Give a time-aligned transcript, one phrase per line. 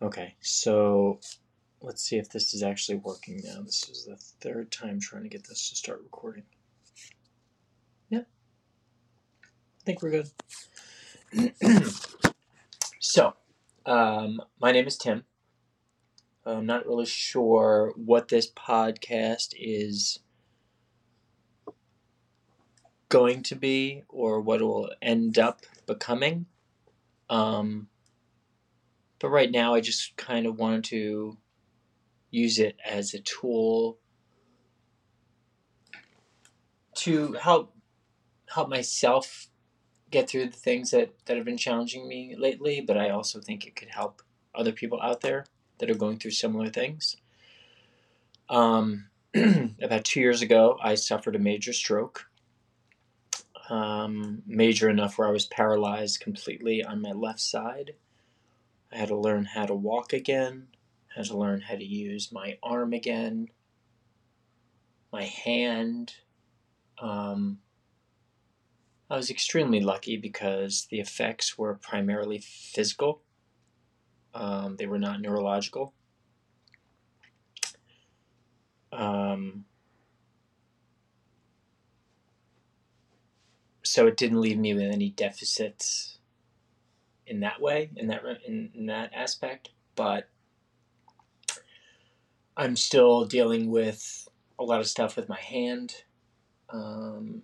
[0.00, 1.18] Okay, so
[1.80, 3.62] let's see if this is actually working now.
[3.62, 6.44] This is the third time trying to get this to start recording.
[8.10, 8.28] Yep.
[9.42, 10.30] I think we're good.
[13.00, 13.34] so,
[13.86, 15.24] um, my name is Tim.
[16.46, 20.20] I'm not really sure what this podcast is
[23.08, 26.46] going to be or what it will end up becoming.
[27.28, 27.88] Um,
[29.18, 31.36] but right now, I just kind of wanted to
[32.30, 33.98] use it as a tool
[36.94, 37.74] to help
[38.48, 39.48] help myself
[40.10, 43.66] get through the things that, that have been challenging me lately, but I also think
[43.66, 44.22] it could help
[44.54, 45.44] other people out there
[45.78, 47.16] that are going through similar things.
[48.48, 49.08] Um,
[49.82, 52.26] about two years ago, I suffered a major stroke.
[53.68, 57.92] Um, major enough where I was paralyzed completely on my left side.
[58.92, 60.68] I had to learn how to walk again,
[61.10, 63.48] I had to learn how to use my arm again,
[65.12, 66.14] my hand.
[67.00, 67.58] Um,
[69.10, 73.22] I was extremely lucky because the effects were primarily physical,
[74.34, 75.92] um, they were not neurological.
[78.92, 79.64] Um,
[83.82, 86.17] so it didn't leave me with any deficits
[87.28, 89.70] in that way, in that in, in that aspect.
[89.94, 90.28] But
[92.56, 96.04] I'm still dealing with a lot of stuff with my hand.
[96.70, 97.42] Um,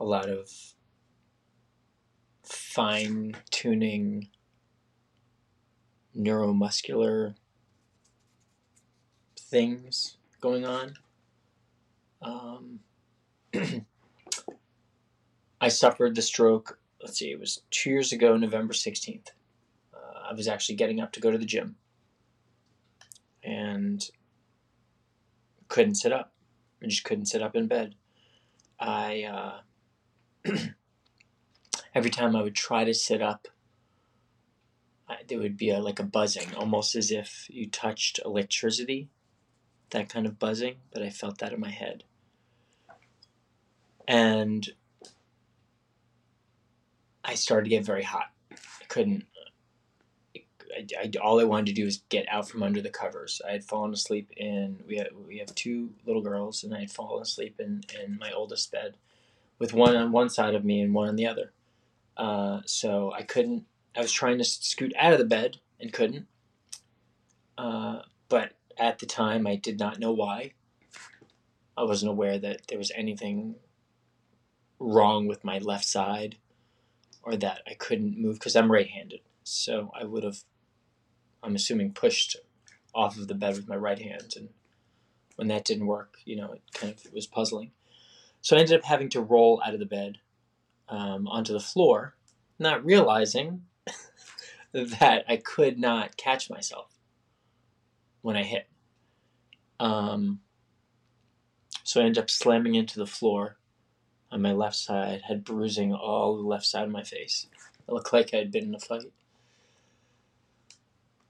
[0.00, 0.50] a lot of
[2.42, 4.28] fine tuning
[6.16, 7.34] neuromuscular
[9.38, 10.94] things going on.
[12.22, 12.80] Um,
[15.60, 19.28] I suffered the stroke, let's see, it was two years ago, November 16th.
[19.92, 21.76] Uh, I was actually getting up to go to the gym
[23.44, 24.02] and
[25.68, 26.32] couldn't sit up.
[26.82, 27.94] I just couldn't sit up in bed.
[28.78, 29.24] I,
[30.44, 30.52] uh,
[31.94, 33.48] every time I would try to sit up,
[35.06, 39.10] I, there would be a, like a buzzing, almost as if you touched electricity,
[39.90, 42.04] that kind of buzzing, but I felt that in my head.
[44.08, 44.66] And
[47.30, 48.26] I started to get very hot.
[48.50, 49.24] I couldn't.
[50.36, 53.40] I, I, all I wanted to do was get out from under the covers.
[53.48, 54.82] I had fallen asleep in.
[54.84, 58.32] We have we have two little girls, and I had fallen asleep in in my
[58.32, 58.96] oldest bed,
[59.60, 61.52] with one on one side of me and one on the other.
[62.16, 63.64] Uh, so I couldn't.
[63.96, 66.26] I was trying to scoot out of the bed and couldn't.
[67.56, 70.54] Uh, but at the time, I did not know why.
[71.76, 73.54] I wasn't aware that there was anything
[74.80, 76.36] wrong with my left side
[77.22, 79.20] or that I couldn't move because I'm right handed.
[79.44, 80.38] So I would have,
[81.42, 82.36] I'm assuming, pushed
[82.94, 84.34] off of the bed with my right hand.
[84.36, 84.48] And
[85.36, 87.72] when that didn't work, you know, it kind of was puzzling.
[88.42, 90.18] So I ended up having to roll out of the bed
[90.88, 92.16] um, onto the floor,
[92.58, 93.62] not realizing
[94.72, 96.94] that I could not catch myself
[98.22, 98.66] when I hit.
[99.78, 100.40] Um,
[101.84, 103.56] so I ended up slamming into the floor
[104.30, 107.46] on my left side, had bruising all the left side of my face.
[107.88, 109.12] It looked like I had been in a fight.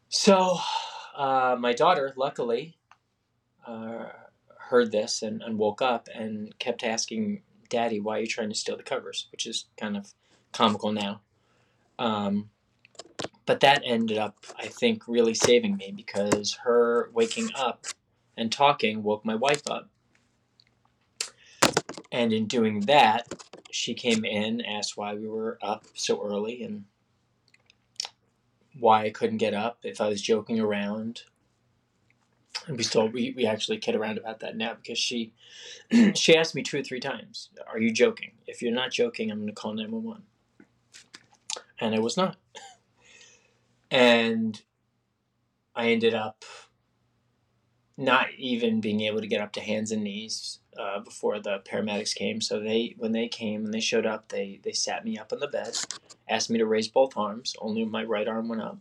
[0.08, 0.58] So,
[1.16, 2.76] uh, my daughter, luckily,
[3.66, 4.06] uh,
[4.58, 8.54] heard this and, and woke up and kept asking Daddy, why are you trying to
[8.54, 9.28] steal the covers?
[9.32, 10.12] Which is kind of
[10.52, 11.20] comical now.
[11.98, 12.50] Um,
[13.46, 17.86] but that ended up, I think, really saving me because her waking up
[18.36, 19.88] and talking woke my wife up.
[22.12, 23.28] And in doing that,
[23.70, 26.84] she came in, asked why we were up so early and
[28.78, 31.22] why I couldn't get up, if I was joking around.
[32.66, 35.32] And we still we, we actually kid around about that now because she
[36.14, 38.32] she asked me two or three times, Are you joking?
[38.46, 40.22] If you're not joking, I'm gonna call nine one one.
[41.78, 42.36] And I was not.
[43.90, 44.60] And
[45.74, 46.44] I ended up
[48.00, 52.14] not even being able to get up to hands and knees uh, before the paramedics
[52.14, 52.40] came.
[52.40, 55.38] So they, when they came and they showed up, they they sat me up on
[55.38, 55.76] the bed,
[56.28, 57.54] asked me to raise both arms.
[57.60, 58.78] Only my right arm went up,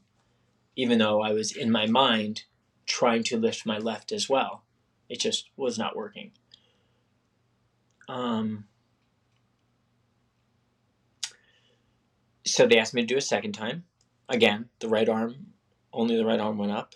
[0.78, 2.44] even though I was in my mind
[2.86, 4.64] trying to lift my left as well.
[5.10, 6.32] It just was not working.
[8.08, 8.66] Um,
[12.46, 13.84] so they asked me to do a second time.
[14.30, 15.48] Again, the right arm,
[15.92, 16.96] only the right arm went up.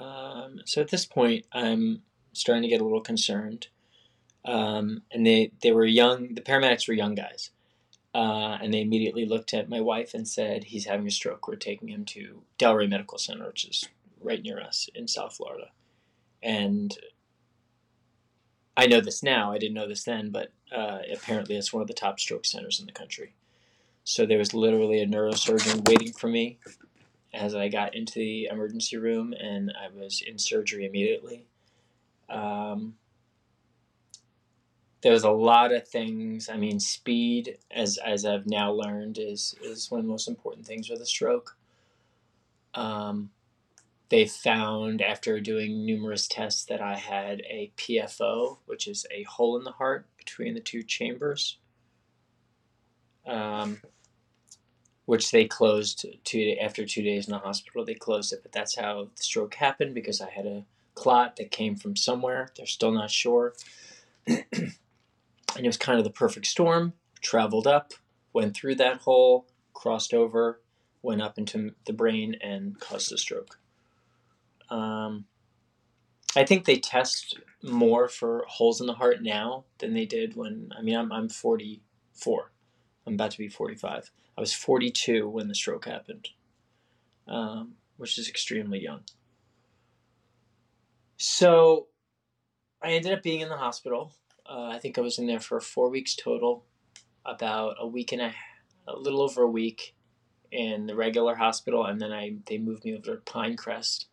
[0.00, 2.02] Um, so at this point, I'm
[2.32, 3.68] starting to get a little concerned.
[4.44, 7.50] Um, and they, they were young, the paramedics were young guys.
[8.14, 11.48] Uh, and they immediately looked at my wife and said, He's having a stroke.
[11.48, 13.88] We're taking him to Delray Medical Center, which is
[14.20, 15.70] right near us in South Florida.
[16.42, 16.94] And
[18.76, 19.52] I know this now.
[19.52, 22.80] I didn't know this then, but uh, apparently it's one of the top stroke centers
[22.80, 23.34] in the country.
[24.04, 26.58] So there was literally a neurosurgeon waiting for me
[27.34, 31.46] as I got into the emergency room, and I was in surgery immediately.
[32.28, 32.94] Um,
[35.02, 36.48] there was a lot of things.
[36.48, 40.66] I mean, speed, as as I've now learned, is is one of the most important
[40.66, 41.56] things with a stroke.
[42.74, 43.30] Um,
[44.08, 49.56] they found after doing numerous tests that I had a PFO, which is a hole
[49.56, 51.58] in the heart between the two chambers,
[53.26, 53.80] um,
[55.04, 57.84] which they closed two after two days in the hospital.
[57.84, 60.64] They closed it, but that's how the stroke happened because I had a
[60.94, 62.50] clot that came from somewhere.
[62.56, 63.54] They're still not sure.
[64.26, 64.46] and
[65.58, 66.94] it was kind of the perfect storm.
[67.20, 67.92] Traveled up,
[68.32, 70.60] went through that hole, crossed over,
[71.02, 73.58] went up into the brain, and caused a stroke.
[74.70, 75.26] Um,
[76.34, 80.70] I think they test more for holes in the heart now than they did when.
[80.76, 82.52] I mean, I'm I'm 44.
[83.06, 84.10] I'm about to be 45.
[84.36, 86.30] I was 42 when the stroke happened,
[87.28, 89.00] um, which is extremely young.
[91.16, 91.88] So,
[92.82, 94.12] I ended up being in the hospital.
[94.48, 96.64] Uh, I think I was in there for four weeks total.
[97.24, 98.34] About a week and a,
[98.88, 99.94] a little over a week
[100.50, 104.06] in the regular hospital, and then I they moved me over to Pinecrest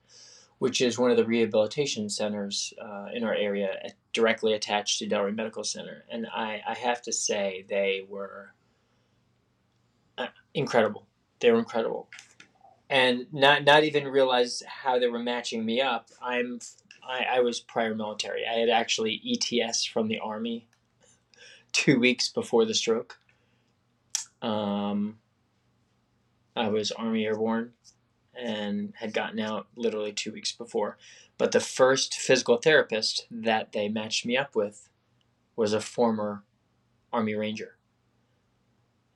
[0.59, 5.33] which is one of the rehabilitation centers uh, in our area, directly attached to Delray
[5.33, 6.03] Medical Center.
[6.11, 8.53] And I, I have to say, they were
[10.53, 11.07] incredible.
[11.39, 12.09] They were incredible,
[12.89, 16.09] and not not even realize how they were matching me up.
[16.21, 16.59] I'm
[17.07, 18.43] I, I was prior military.
[18.45, 20.67] I had actually ETS from the army
[21.71, 23.17] two weeks before the stroke.
[24.41, 25.17] Um,
[26.55, 27.71] I was Army Airborne
[28.35, 30.97] and had gotten out literally two weeks before.
[31.37, 34.89] But the first physical therapist that they matched me up with
[35.55, 36.43] was a former
[37.11, 37.78] Army Ranger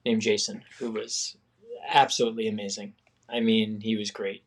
[0.05, 1.38] named Jason, who was
[1.88, 2.94] absolutely amazing.
[3.29, 4.44] I mean, he was great.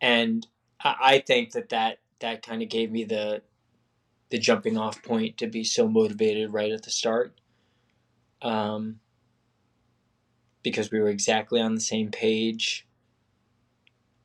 [0.00, 0.46] And
[0.80, 3.42] I think that that, that kind of gave me the,
[4.30, 7.40] the jumping off point to be so motivated right at the start.
[8.42, 9.00] Um,
[10.62, 12.86] because we were exactly on the same page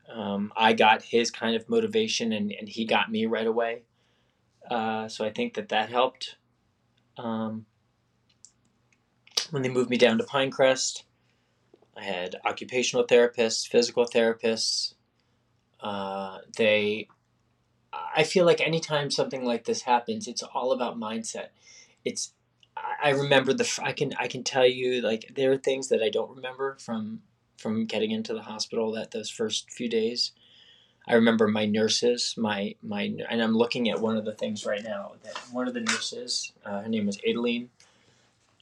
[0.10, 3.84] um, I got his kind of motivation and, and he got me right away.
[4.70, 6.38] Uh, so I think that that helped.
[7.18, 7.66] Um,
[9.52, 11.04] when they moved me down to Pinecrest,
[11.98, 14.94] I had occupational therapists, physical therapists.
[15.80, 17.08] Uh, they,
[18.16, 21.48] I feel like anytime something like this happens, it's all about mindset.
[22.06, 22.34] It's,
[23.04, 26.10] I remember the, I can, I can tell you like there are things that I
[26.10, 27.22] don't remember from
[27.60, 30.32] from getting into the hospital that those first few days.
[31.08, 34.84] I remember my nurses, my my, and I'm looking at one of the things right
[34.84, 37.70] now that one of the nurses, uh, her name was Adeline,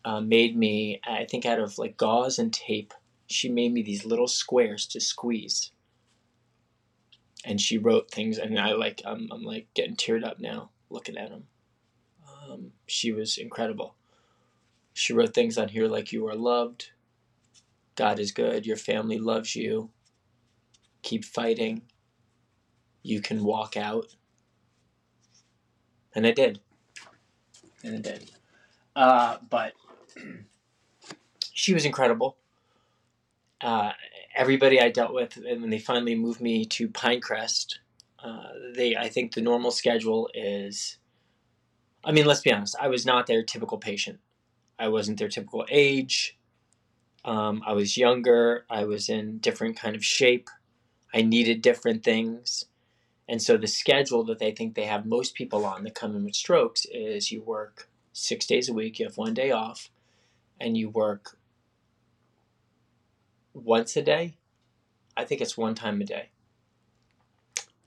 [0.08, 1.02] uh, made me.
[1.06, 2.94] I think out of like gauze and tape,
[3.28, 5.72] she made me these little squares to squeeze.
[7.44, 11.18] And she wrote things, and I like I'm I'm like getting teared up now looking
[11.18, 11.44] at them.
[12.26, 13.96] Um, she was incredible.
[14.94, 16.92] She wrote things on here like "You are loved,"
[17.96, 18.66] God is good.
[18.66, 19.90] Your family loves you.
[21.02, 21.82] Keep fighting.
[23.04, 24.16] You can walk out.
[26.16, 26.62] And I did.
[27.84, 28.32] And I did.
[28.96, 29.74] Uh, but
[31.54, 32.38] she was incredible.
[33.62, 33.92] Uh,
[34.36, 37.80] everybody I dealt with, and when they finally moved me to Pinecrest,
[38.24, 40.98] uh, they I think the normal schedule is.
[42.04, 42.76] I mean, let's be honest.
[42.80, 44.20] I was not their typical patient.
[44.80, 46.38] I wasn't their typical age.
[47.26, 48.66] Um, I was younger.
[48.70, 50.50] I was in different kind of shape.
[51.14, 52.66] I needed different things.
[53.28, 56.24] And so the schedule that they think they have most people on that come in
[56.24, 59.90] with strokes is you work six days a week, you have one day off,
[60.60, 61.38] and you work
[63.54, 64.36] once a day.
[65.16, 66.30] I think it's one time a day.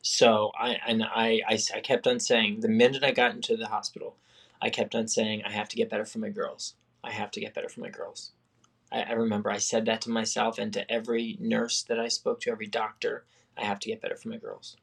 [0.02, 3.68] So I and I, I, I kept on saying the minute I got into the
[3.68, 4.16] hospital,
[4.60, 6.74] I kept on saying I have to get better for my girls.
[7.04, 8.32] I have to get better for my girls.
[8.90, 12.40] I, I remember I said that to myself and to every nurse that I spoke
[12.42, 13.24] to, every doctor.
[13.56, 14.76] I have to get better for my girls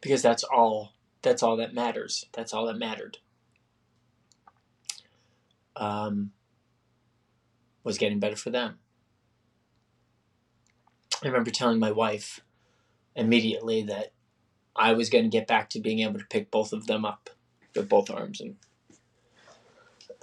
[0.00, 0.92] because that's all.
[1.22, 2.26] That's all that matters.
[2.32, 3.18] That's all that mattered.
[5.76, 6.32] Um,
[7.88, 8.78] was getting better for them.
[11.22, 12.40] I remember telling my wife
[13.16, 14.12] immediately that
[14.76, 17.30] I was going to get back to being able to pick both of them up
[17.74, 18.56] with both arms and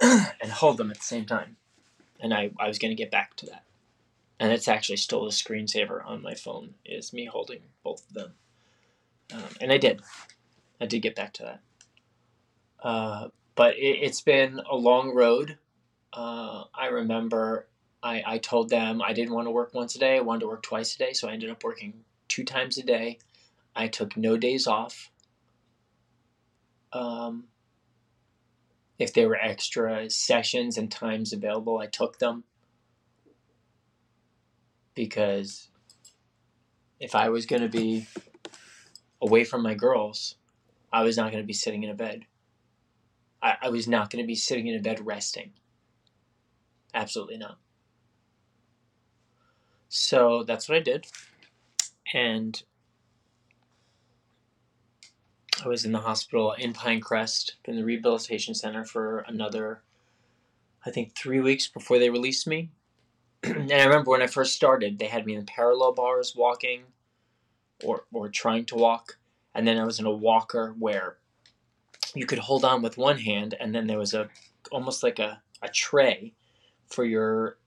[0.00, 1.56] and hold them at the same time
[2.20, 3.64] and I, I was going to get back to that.
[4.38, 8.32] And it's actually still the screensaver on my phone is me holding both of them.
[9.32, 10.02] Um, and I did.
[10.80, 11.60] I did get back to that.
[12.82, 15.58] Uh, but it, has been a long road.
[16.12, 17.68] Uh, I remember
[18.02, 20.16] I, I told them I didn't want to work once a day.
[20.16, 21.12] I wanted to work twice a day.
[21.12, 23.18] So I ended up working two times a day.
[23.74, 25.10] I took no days off.
[26.92, 27.44] Um,
[28.98, 32.44] if there were extra sessions and times available, I took them.
[34.94, 35.68] Because
[36.98, 38.06] if I was going to be
[39.20, 40.36] away from my girls,
[40.92, 42.24] I was not going to be sitting in a bed.
[43.42, 45.52] I, I was not going to be sitting in a bed resting.
[46.96, 47.58] Absolutely not.
[49.90, 51.06] So that's what I did.
[52.14, 52.60] And
[55.62, 59.82] I was in the hospital in Pinecrest in the rehabilitation center for another,
[60.86, 62.70] I think, three weeks before they released me.
[63.42, 66.84] and I remember when I first started, they had me in parallel bars walking
[67.84, 69.18] or, or trying to walk.
[69.54, 71.18] And then I was in a walker where
[72.14, 74.30] you could hold on with one hand, and then there was a
[74.72, 76.32] almost like a, a tray
[76.88, 77.58] for your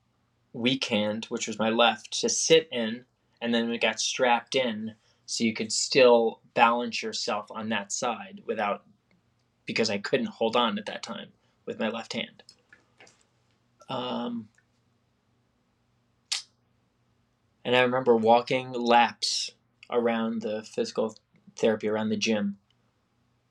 [0.53, 3.05] weak hand, which was my left, to sit in,
[3.41, 4.93] and then it got strapped in
[5.25, 8.83] so you could still balance yourself on that side without
[9.65, 11.27] because I couldn't hold on at that time
[11.67, 12.41] with my left hand.
[13.87, 14.47] Um,
[17.63, 19.51] and I remember walking laps
[19.91, 21.15] around the physical
[21.55, 22.57] therapy around the gym,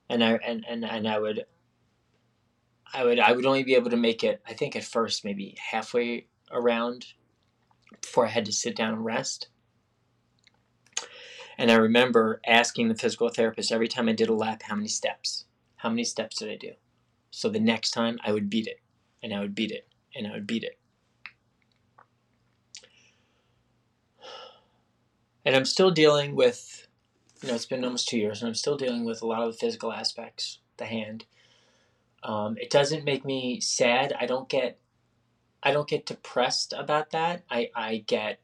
[0.09, 1.45] and I and, and, and I would
[2.93, 5.55] I would I would only be able to make it I think at first maybe
[5.71, 7.05] halfway around
[8.01, 9.49] before I had to sit down and rest.
[11.57, 14.87] And I remember asking the physical therapist every time I did a lap, how many
[14.87, 15.45] steps?
[15.75, 16.71] How many steps did I do?
[17.31, 18.79] So the next time I would beat it,
[19.21, 20.79] and I would beat it, and I would beat it.
[25.45, 26.87] And I'm still dealing with,
[27.41, 29.51] you know, it's been almost two years, and I'm still dealing with a lot of
[29.51, 31.25] the physical aspects, the hand.
[32.23, 34.13] Um, it doesn't make me sad.
[34.19, 34.79] I don't get,
[35.63, 37.43] I don't get depressed about that.
[37.49, 38.39] I, I get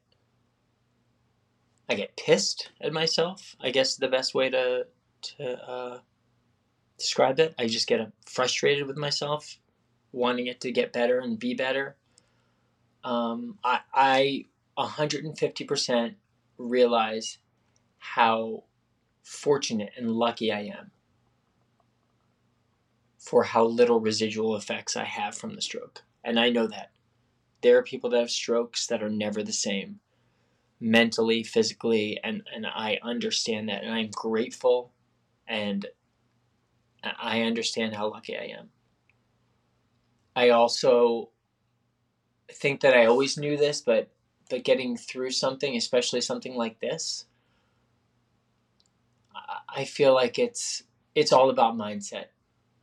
[1.88, 3.56] I get pissed at myself.
[3.62, 4.88] I guess the best way to
[5.22, 6.00] to uh,
[6.98, 7.54] describe it.
[7.60, 9.58] I just get frustrated with myself,
[10.12, 11.96] wanting it to get better and be better.
[13.04, 14.46] Um, I I
[14.78, 16.16] 150%
[16.58, 17.38] realize
[18.00, 18.64] how
[19.24, 20.92] fortunate and lucky I am
[23.26, 26.04] for how little residual effects I have from the stroke.
[26.24, 26.92] And I know that.
[27.62, 30.00] There are people that have strokes that are never the same
[30.80, 33.84] mentally, physically, and, and I understand that.
[33.84, 34.92] And I'm grateful
[35.48, 35.88] and
[37.04, 38.70] I understand how lucky I am.
[40.36, 41.30] I also
[42.52, 44.10] think that I always knew this, but
[44.48, 47.26] but getting through something, especially something like this,
[49.68, 50.84] I feel like it's
[51.16, 52.26] it's all about mindset.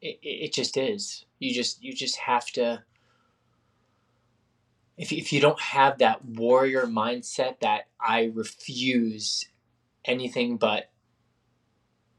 [0.02, 1.24] It, it just is.
[1.38, 2.82] You just you just have to
[4.96, 9.44] if, if you don't have that warrior mindset that I refuse
[10.04, 10.90] anything but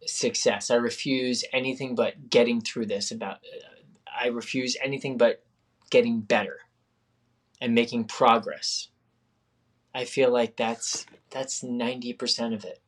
[0.05, 5.43] success, I refuse anything but getting through this about uh, I refuse anything but
[5.89, 6.59] getting better
[7.61, 8.89] and making progress.
[9.95, 12.79] I feel like that's that's 90% of it.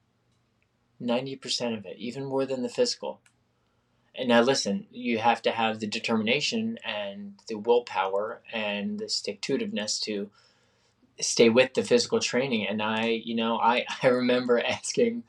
[1.02, 3.22] 90% of it, even more than the physical.
[4.18, 9.42] And now listen, you have to have the determination and the willpower and the stick
[9.42, 10.30] to itiveness to
[11.20, 12.66] stay with the physical training.
[12.68, 15.24] And I, you know, I, I remember asking,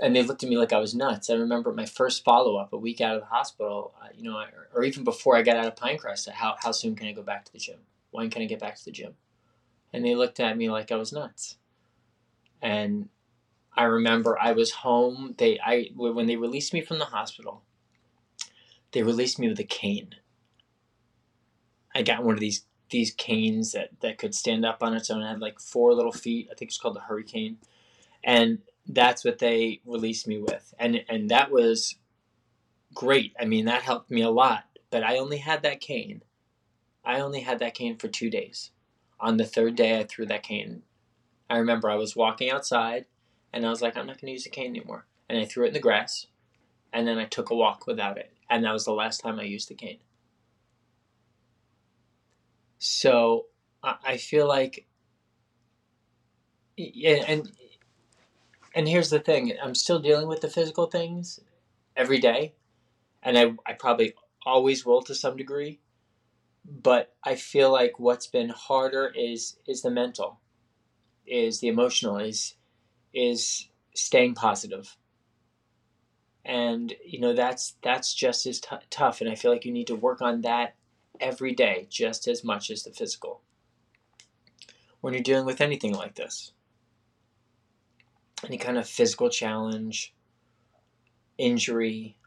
[0.00, 1.30] and they looked at me like I was nuts.
[1.30, 4.42] I remember my first follow up a week out of the hospital, uh, you know,
[4.74, 7.44] or even before I got out of Pinecrest, how, how soon can I go back
[7.44, 7.78] to the gym?
[8.10, 9.14] When can I get back to the gym?
[9.92, 11.56] And they looked at me like I was nuts.
[12.60, 13.08] And
[13.74, 15.34] I remember I was home.
[15.38, 17.62] They, I, when they released me from the hospital,
[18.92, 20.14] they released me with a cane.
[21.94, 25.20] I got one of these these canes that, that could stand up on its own.
[25.20, 26.48] It had like four little feet.
[26.50, 27.56] I think it's called the HurryCane,
[28.24, 31.96] and that's what they released me with, and and that was
[32.94, 33.34] great.
[33.38, 34.64] I mean, that helped me a lot.
[34.90, 36.22] But I only had that cane.
[37.04, 38.70] I only had that cane for two days.
[39.20, 40.82] On the third day, I threw that cane.
[41.50, 43.04] I remember I was walking outside,
[43.52, 45.64] and I was like, I'm not going to use the cane anymore, and I threw
[45.64, 46.26] it in the grass,
[46.92, 49.44] and then I took a walk without it and that was the last time I
[49.44, 49.98] used the cane.
[52.78, 53.46] So
[53.82, 54.86] I feel like,
[56.76, 57.50] and
[58.74, 61.40] and here's the thing: I'm still dealing with the physical things
[61.96, 62.54] every day,
[63.22, 64.14] and I I probably
[64.46, 65.80] always will to some degree,
[66.64, 70.40] but I feel like what's been harder is is the mental,
[71.26, 72.54] is the emotional, is
[73.12, 74.96] is staying positive.
[76.48, 79.86] And you know that's that's just as t- tough, and I feel like you need
[79.88, 80.74] to work on that
[81.20, 83.42] every day just as much as the physical.
[85.00, 86.52] When you're dealing with anything like this,
[88.44, 90.14] any kind of physical challenge,
[91.36, 92.18] injury,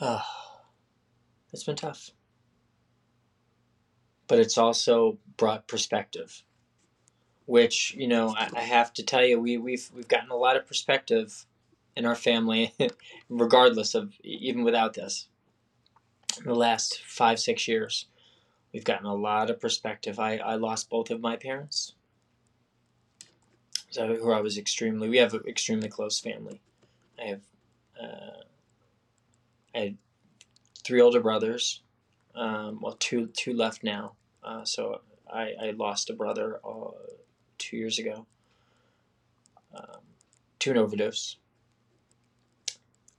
[0.00, 0.22] Oh,
[1.52, 2.10] it's been tough.
[4.28, 6.44] But it's also brought perspective,
[7.48, 10.58] which, you know, I, I have to tell you, we, we've, we've gotten a lot
[10.58, 11.46] of perspective
[11.96, 12.74] in our family,
[13.30, 15.28] regardless of, even without this.
[16.36, 18.04] In the last five, six years,
[18.74, 20.20] we've gotten a lot of perspective.
[20.20, 21.94] I, I lost both of my parents,
[23.88, 26.60] so who I was extremely, we have an extremely close family.
[27.18, 27.40] I have,
[27.98, 28.42] uh,
[29.74, 29.96] I had
[30.84, 31.80] three older brothers.
[32.34, 34.12] Um, well, two two left now.
[34.44, 35.00] Uh, so
[35.32, 36.90] I, I lost a brother uh,
[37.58, 38.26] two years ago
[39.74, 40.00] um,
[40.60, 41.36] to an overdose.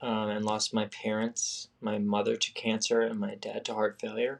[0.01, 4.39] Um, and lost my parents, my mother to cancer, and my dad to heart failure.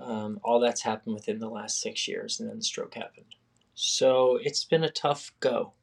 [0.00, 3.36] Um, all that's happened within the last six years, and then the stroke happened.
[3.74, 5.74] So it's been a tough go,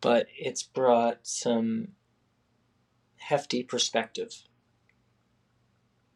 [0.00, 1.88] but it's brought some
[3.16, 4.42] hefty perspective.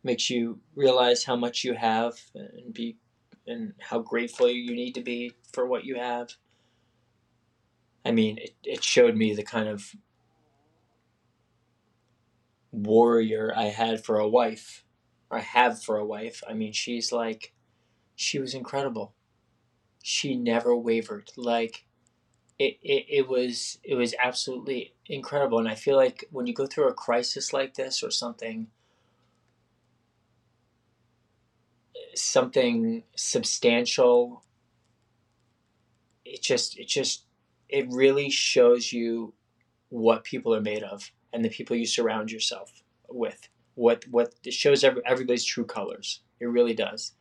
[0.02, 2.96] Makes you realize how much you have and be
[3.46, 6.30] and how grateful you need to be for what you have.
[8.04, 9.94] I mean, it, it showed me the kind of
[12.70, 14.84] warrior I had for a wife,
[15.30, 16.42] I have for a wife.
[16.48, 17.52] I mean, she's like,
[18.14, 19.14] she was incredible.
[20.02, 21.30] She never wavered.
[21.36, 21.86] Like,
[22.58, 26.66] it, it, it was it was absolutely incredible and i feel like when you go
[26.66, 28.68] through a crisis like this or something
[32.18, 34.44] something substantial
[36.24, 37.24] it just it just
[37.68, 39.34] it really shows you
[39.88, 43.48] what people are made of and the people you surround yourself with.
[43.74, 46.20] What what it shows every, everybody's true colors.
[46.40, 47.12] It really does.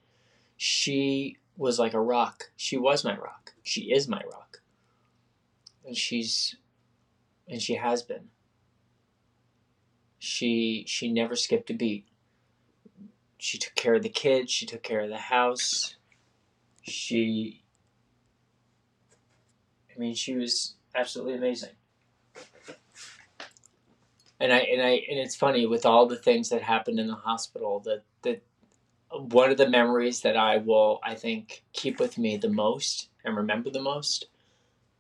[0.58, 2.52] She was like a rock.
[2.56, 3.54] She was my rock.
[3.64, 4.62] She is my rock.
[5.86, 6.56] And she's
[7.48, 8.30] and she has been.
[10.20, 12.08] She she never skipped a beat
[13.44, 15.96] she took care of the kids she took care of the house
[16.82, 17.64] she
[19.94, 21.76] i mean she was absolutely amazing
[24.40, 27.16] and i and i and it's funny with all the things that happened in the
[27.16, 28.42] hospital that that
[29.10, 33.36] one of the memories that i will i think keep with me the most and
[33.36, 34.28] remember the most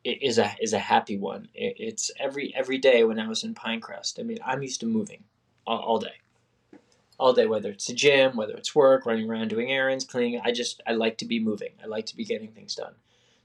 [0.03, 1.47] is a is a happy one.
[1.53, 4.19] It, it's every every day when I was in Pinecrest.
[4.19, 5.23] I mean, I'm used to moving
[5.65, 6.15] all, all, day,
[7.17, 7.45] all day.
[7.45, 10.41] Whether it's the gym, whether it's work, running around doing errands, cleaning.
[10.43, 11.71] I just I like to be moving.
[11.83, 12.95] I like to be getting things done.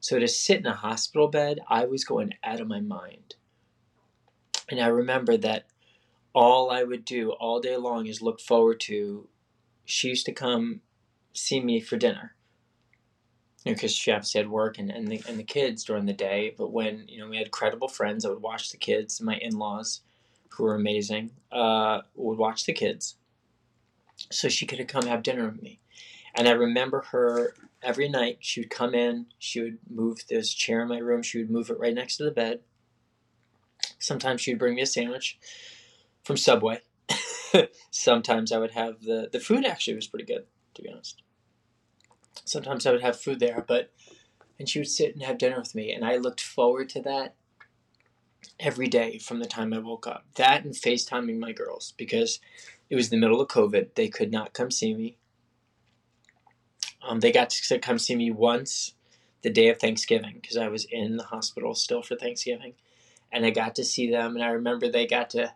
[0.00, 3.35] So to sit in a hospital bed, I was going out of my mind.
[4.70, 5.66] And I remember that
[6.35, 9.28] all I would do all day long is look forward to.
[9.85, 10.83] She used to come
[11.33, 12.35] see me for dinner
[13.64, 16.54] because she obviously had work and, and, the, and the kids during the day.
[16.57, 19.20] But when, you know, we had credible friends, I would watch the kids.
[19.20, 20.00] My in-laws,
[20.50, 23.16] who were amazing, uh, would watch the kids.
[24.30, 25.80] So she could come have dinner with me.
[26.34, 28.38] And I remember her every night.
[28.40, 29.26] She would come in.
[29.38, 31.22] She would move this chair in my room.
[31.22, 32.60] She would move it right next to the bed.
[33.98, 35.38] Sometimes she would bring me a sandwich
[36.22, 36.80] from Subway.
[37.90, 39.64] Sometimes I would have the the food.
[39.64, 41.22] Actually, was pretty good, to be honest
[42.48, 43.92] sometimes I would have food there, but
[44.58, 47.34] and she would sit and have dinner with me, and I looked forward to that
[48.58, 50.24] every day from the time I woke up.
[50.34, 52.40] That and FaceTiming my girls because
[52.90, 53.94] it was the middle of COVID.
[53.94, 55.18] They could not come see me.
[57.07, 58.94] Um, they got to come see me once
[59.42, 62.74] the day of Thanksgiving because I was in the hospital still for Thanksgiving,
[63.33, 64.35] and I got to see them.
[64.35, 65.55] And I remember they got to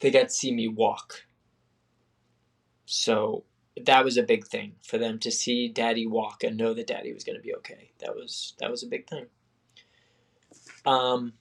[0.00, 1.24] they got to see me walk.
[2.86, 3.44] So
[3.76, 7.12] that was a big thing for them to see daddy walk and know that daddy
[7.12, 9.26] was going to be okay that was that was a big thing
[10.86, 11.32] um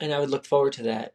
[0.00, 1.14] and i would look forward to that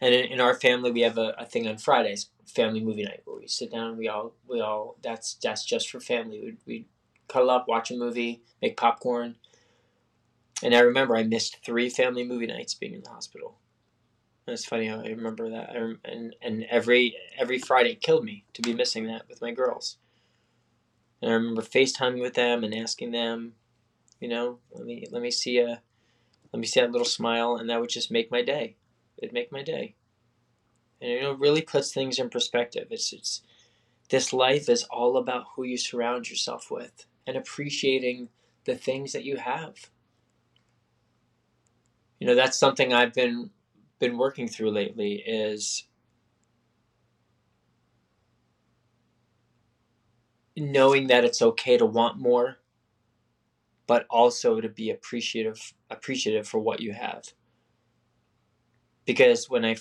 [0.00, 3.22] and in, in our family we have a, a thing on fridays family movie night
[3.24, 6.86] where we sit down we all we all that's that's just for family we we
[7.28, 9.36] cuddle up watch a movie make popcorn
[10.62, 13.58] and i remember i missed three family movie nights being in the hospital
[14.52, 14.86] it's funny.
[14.86, 19.06] How I remember that, I, and and every every Friday killed me to be missing
[19.06, 19.98] that with my girls.
[21.20, 23.54] And I remember FaceTiming with them and asking them,
[24.20, 25.82] you know, let me let me see a,
[26.52, 28.76] let me see that little smile, and that would just make my day.
[29.18, 29.94] It'd make my day.
[31.00, 32.88] And you know, it really puts things in perspective.
[32.90, 33.42] It's it's
[34.10, 38.30] this life is all about who you surround yourself with and appreciating
[38.64, 39.90] the things that you have.
[42.18, 43.50] You know, that's something I've been
[43.98, 45.84] been working through lately is
[50.56, 52.58] knowing that it's okay to want more
[53.86, 57.32] but also to be appreciative appreciative for what you have
[59.08, 59.74] because when i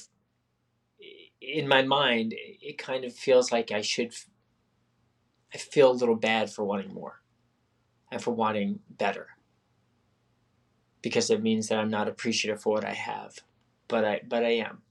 [1.41, 4.13] in my mind it kind of feels like i should
[5.53, 7.21] i feel a little bad for wanting more
[8.11, 9.27] and for wanting better
[11.01, 13.35] because it means that i'm not appreciative for what i have
[13.87, 14.81] but i but i am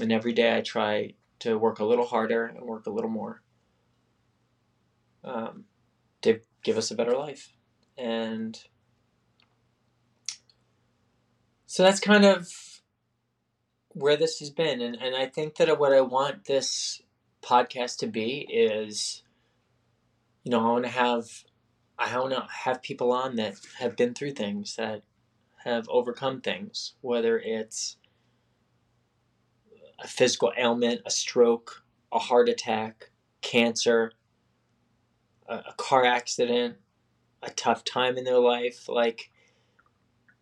[0.00, 3.42] and every day i try to work a little harder and work a little more
[5.24, 5.64] um,
[6.22, 7.52] to give us a better life.
[7.98, 8.58] And
[11.66, 12.48] so that's kind of
[13.96, 14.82] where this has been.
[14.82, 17.00] And, and I think that what I want this
[17.42, 19.22] podcast to be is,
[20.44, 21.24] you know, I want to have,
[21.98, 25.02] I want to have people on that have been through things, that
[25.64, 27.96] have overcome things, whether it's
[29.98, 31.82] a physical ailment, a stroke,
[32.12, 34.12] a heart attack, cancer,
[35.48, 36.76] a, a car accident,
[37.42, 38.90] a tough time in their life.
[38.90, 39.30] Like,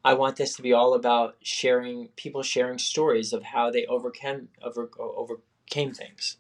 [0.05, 4.49] I want this to be all about sharing people sharing stories of how they overcame
[4.63, 6.37] over, overcame things.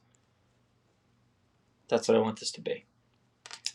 [1.89, 2.85] That's what I want this to be.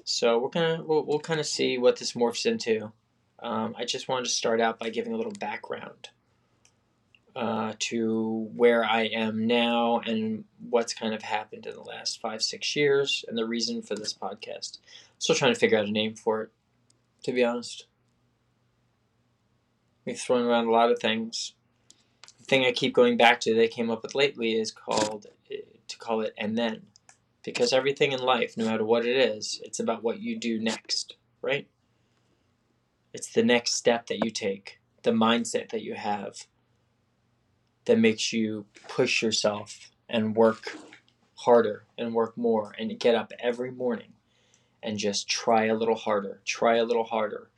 [0.04, 2.92] So we're gonna we'll, we'll kind of see what this morphs into.
[3.40, 6.10] Um, I just wanted to start out by giving a little background
[7.36, 12.42] uh, to where I am now and what's kind of happened in the last five,
[12.42, 14.80] six years and the reason for this podcast.
[15.20, 16.50] Still trying to figure out a name for it,
[17.24, 17.86] to be honest.
[20.10, 21.54] We've thrown around a lot of things.
[22.40, 25.28] The thing I keep going back to that I came up with lately is called
[25.52, 26.88] eh, to call it and then.
[27.44, 31.16] Because everything in life, no matter what it is, it's about what you do next,
[31.44, 31.68] right?
[33.14, 36.48] It's the next step that you take, the mindset that you have,
[37.86, 40.76] that makes you push yourself and work
[41.36, 44.14] harder and work more and get up every morning
[44.82, 47.52] and just try a little harder, try a little harder.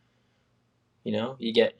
[1.03, 1.77] You know, you get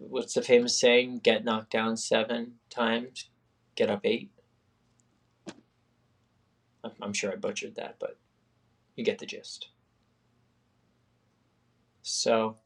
[0.00, 1.20] what's the famous saying?
[1.22, 3.28] Get knocked down seven times,
[3.74, 4.30] get up eight.
[7.00, 8.18] I'm sure I butchered that, but
[8.96, 9.68] you get the gist.
[12.02, 12.56] So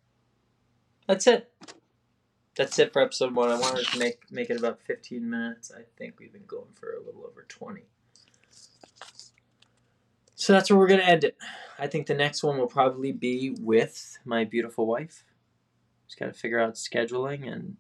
[1.07, 1.53] that's it
[2.57, 3.51] that's it for episode one.
[3.51, 5.71] I wanted to make make it about 15 minutes.
[5.77, 7.83] I think we've been going for a little over 20.
[10.35, 11.37] So that's where we're to end it.
[11.79, 15.25] I think the next one will probably be with my beautiful wife.
[16.17, 17.77] Just got to figure out scheduling and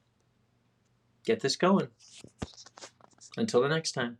[1.25, 1.88] get this going.
[3.38, 4.18] Until the next time.